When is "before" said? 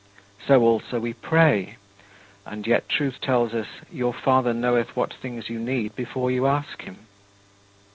5.95-6.31